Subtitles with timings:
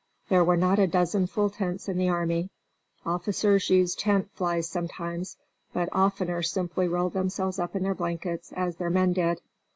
[0.29, 2.49] There were not a dozen full tents in the army.
[3.05, 5.37] Officers used tent flies sometimes,
[5.73, 9.41] but oftener simply rolled themselves up in their blankets, as their men did.